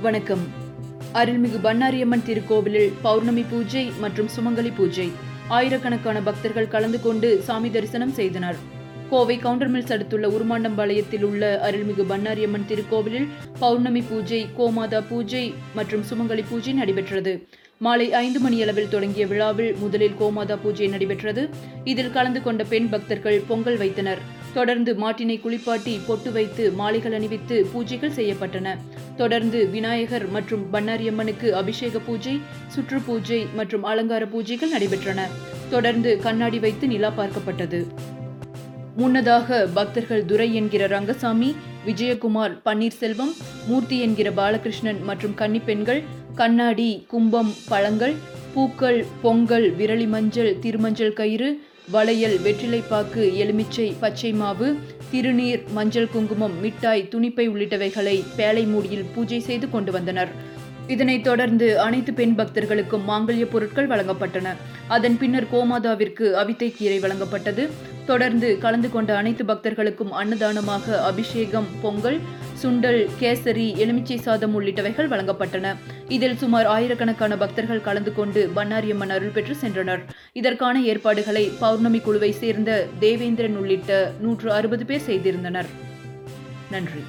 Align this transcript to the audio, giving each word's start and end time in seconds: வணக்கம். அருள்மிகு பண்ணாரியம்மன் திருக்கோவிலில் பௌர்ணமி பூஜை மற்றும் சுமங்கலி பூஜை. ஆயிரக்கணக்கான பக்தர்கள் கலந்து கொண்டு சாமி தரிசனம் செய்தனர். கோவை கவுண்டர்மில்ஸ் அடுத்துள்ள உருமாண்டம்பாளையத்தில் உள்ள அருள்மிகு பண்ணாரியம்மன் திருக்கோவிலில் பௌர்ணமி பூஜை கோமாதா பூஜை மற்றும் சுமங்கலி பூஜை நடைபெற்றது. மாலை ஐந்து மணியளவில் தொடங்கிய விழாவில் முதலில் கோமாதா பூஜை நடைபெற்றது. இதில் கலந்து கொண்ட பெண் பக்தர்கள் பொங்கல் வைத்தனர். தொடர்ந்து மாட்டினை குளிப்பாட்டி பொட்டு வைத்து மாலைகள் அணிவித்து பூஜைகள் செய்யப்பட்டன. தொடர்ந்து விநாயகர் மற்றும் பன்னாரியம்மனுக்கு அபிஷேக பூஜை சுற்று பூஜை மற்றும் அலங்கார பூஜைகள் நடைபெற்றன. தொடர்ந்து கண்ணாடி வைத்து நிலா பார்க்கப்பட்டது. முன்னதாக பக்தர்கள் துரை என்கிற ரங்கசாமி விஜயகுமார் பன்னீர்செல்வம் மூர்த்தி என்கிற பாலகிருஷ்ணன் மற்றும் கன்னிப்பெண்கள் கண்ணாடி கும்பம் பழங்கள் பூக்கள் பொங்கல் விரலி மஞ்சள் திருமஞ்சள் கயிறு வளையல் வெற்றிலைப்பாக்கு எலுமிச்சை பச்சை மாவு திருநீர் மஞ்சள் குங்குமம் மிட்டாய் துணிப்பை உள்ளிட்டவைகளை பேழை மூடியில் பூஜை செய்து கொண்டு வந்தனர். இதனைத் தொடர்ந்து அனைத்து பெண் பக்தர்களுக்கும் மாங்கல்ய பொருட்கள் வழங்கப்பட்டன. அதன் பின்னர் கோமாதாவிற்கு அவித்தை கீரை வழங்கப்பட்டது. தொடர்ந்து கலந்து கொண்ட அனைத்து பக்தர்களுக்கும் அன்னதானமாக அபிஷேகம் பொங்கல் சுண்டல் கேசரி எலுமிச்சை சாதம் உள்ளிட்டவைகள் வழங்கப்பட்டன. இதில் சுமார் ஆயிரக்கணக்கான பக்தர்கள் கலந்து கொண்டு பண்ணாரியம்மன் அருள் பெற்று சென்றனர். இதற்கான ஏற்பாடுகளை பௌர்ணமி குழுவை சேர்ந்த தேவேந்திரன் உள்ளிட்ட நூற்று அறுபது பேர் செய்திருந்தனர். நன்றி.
வணக்கம். 0.00 0.42
அருள்மிகு 1.12 1.58
பண்ணாரியம்மன் 1.62 2.22
திருக்கோவிலில் 2.26 2.92
பௌர்ணமி 3.02 3.42
பூஜை 3.50 3.92
மற்றும் 4.00 4.28
சுமங்கலி 4.36 4.70
பூஜை. 4.76 5.10
ஆயிரக்கணக்கான 5.48 6.20
பக்தர்கள் 6.20 6.68
கலந்து 6.68 7.00
கொண்டு 7.00 7.42
சாமி 7.42 7.70
தரிசனம் 7.70 8.12
செய்தனர். 8.12 8.56
கோவை 9.10 9.38
கவுண்டர்மில்ஸ் 9.38 9.92
அடுத்துள்ள 9.92 10.28
உருமாண்டம்பாளையத்தில் 10.28 11.22
உள்ள 11.22 11.70
அருள்மிகு 11.70 12.02
பண்ணாரியம்மன் 12.02 12.68
திருக்கோவிலில் 12.68 13.28
பௌர்ணமி 13.58 14.00
பூஜை 14.00 14.46
கோமாதா 14.58 15.02
பூஜை 15.08 15.54
மற்றும் 15.74 16.04
சுமங்கலி 16.10 16.44
பூஜை 16.48 16.72
நடைபெற்றது. 16.72 17.48
மாலை 17.78 18.12
ஐந்து 18.12 18.40
மணியளவில் 18.40 18.88
தொடங்கிய 18.88 19.26
விழாவில் 19.26 19.74
முதலில் 19.76 20.16
கோமாதா 20.20 20.58
பூஜை 20.62 20.88
நடைபெற்றது. 20.88 21.48
இதில் 21.84 22.10
கலந்து 22.10 22.42
கொண்ட 22.42 22.64
பெண் 22.64 22.88
பக்தர்கள் 22.88 23.42
பொங்கல் 23.48 23.76
வைத்தனர். 23.76 24.18
தொடர்ந்து 24.58 24.92
மாட்டினை 25.02 25.36
குளிப்பாட்டி 25.40 25.94
பொட்டு 26.06 26.30
வைத்து 26.36 26.64
மாலைகள் 26.78 27.16
அணிவித்து 27.18 27.56
பூஜைகள் 27.72 28.16
செய்யப்பட்டன. 28.18 28.68
தொடர்ந்து 29.20 29.58
விநாயகர் 29.74 30.26
மற்றும் 30.36 30.64
பன்னாரியம்மனுக்கு 30.72 31.48
அபிஷேக 31.60 31.98
பூஜை 32.06 32.34
சுற்று 32.74 32.98
பூஜை 33.06 33.40
மற்றும் 33.58 33.84
அலங்கார 33.90 34.24
பூஜைகள் 34.34 34.74
நடைபெற்றன. 34.74 35.20
தொடர்ந்து 35.70 36.12
கண்ணாடி 36.26 36.58
வைத்து 36.64 36.86
நிலா 36.86 37.10
பார்க்கப்பட்டது. 37.18 37.80
முன்னதாக 39.00 39.58
பக்தர்கள் 39.74 40.24
துரை 40.30 40.48
என்கிற 40.60 40.86
ரங்கசாமி 40.86 41.50
விஜயகுமார் 41.86 42.54
பன்னீர்செல்வம் 42.64 43.34
மூர்த்தி 43.68 43.98
என்கிற 44.06 44.28
பாலகிருஷ்ணன் 44.40 45.00
மற்றும் 45.10 45.36
கன்னிப்பெண்கள் 45.42 46.00
கண்ணாடி 46.40 46.90
கும்பம் 47.12 47.52
பழங்கள் 47.68 48.16
பூக்கள் 48.58 49.04
பொங்கல் 49.22 49.76
விரலி 49.76 50.06
மஞ்சள் 50.08 50.58
திருமஞ்சள் 50.58 51.12
கயிறு 51.12 51.48
வளையல் 51.90 52.34
வெற்றிலைப்பாக்கு 52.44 53.34
எலுமிச்சை 53.34 53.94
பச்சை 54.00 54.32
மாவு 54.32 54.76
திருநீர் 55.12 55.62
மஞ்சள் 55.72 56.08
குங்குமம் 56.08 56.60
மிட்டாய் 56.60 57.08
துணிப்பை 57.10 57.44
உள்ளிட்டவைகளை 57.48 58.24
பேழை 58.36 58.64
மூடியில் 58.66 59.04
பூஜை 59.14 59.40
செய்து 59.40 59.70
கொண்டு 59.70 59.92
வந்தனர். 59.92 60.28
இதனைத் 60.86 61.24
தொடர்ந்து 61.24 61.80
அனைத்து 61.80 62.12
பெண் 62.12 62.34
பக்தர்களுக்கும் 62.38 63.06
மாங்கல்ய 63.08 63.44
பொருட்கள் 63.44 63.88
வழங்கப்பட்டன. 63.88 64.56
அதன் 64.88 65.18
பின்னர் 65.18 65.50
கோமாதாவிற்கு 65.52 66.32
அவித்தை 66.42 66.72
கீரை 66.76 67.00
வழங்கப்பட்டது. 67.00 67.68
தொடர்ந்து 68.10 68.48
கலந்து 68.64 68.88
கொண்ட 68.90 69.10
அனைத்து 69.20 69.44
பக்தர்களுக்கும் 69.44 70.12
அன்னதானமாக 70.20 70.98
அபிஷேகம் 71.10 71.68
பொங்கல் 71.82 72.18
சுண்டல் 72.62 73.00
கேசரி 73.20 73.66
எலுமிச்சை 73.82 74.16
சாதம் 74.26 74.54
உள்ளிட்டவைகள் 74.60 75.10
வழங்கப்பட்டன. 75.12 75.74
இதில் 76.16 76.38
சுமார் 76.42 76.68
ஆயிரக்கணக்கான 76.74 77.36
பக்தர்கள் 77.42 77.84
கலந்து 77.88 78.12
கொண்டு 78.14 78.42
பண்ணாரியம்மன் 78.54 79.14
அருள் 79.16 79.34
பெற்று 79.36 79.56
சென்றனர். 79.62 80.02
இதற்கான 80.40 80.82
ஏற்பாடுகளை 80.92 81.44
பௌர்ணமி 81.60 82.00
குழுவை 82.08 82.32
சேர்ந்த 82.42 82.80
தேவேந்திரன் 83.04 83.60
உள்ளிட்ட 83.62 84.00
நூற்று 84.24 84.50
அறுபது 84.58 84.86
பேர் 84.90 85.06
செய்திருந்தனர். 85.06 85.70
நன்றி. 86.74 87.04